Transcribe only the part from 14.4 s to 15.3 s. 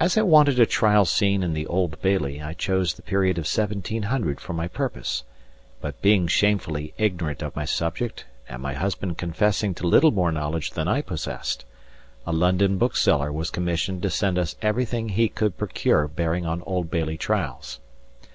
everything he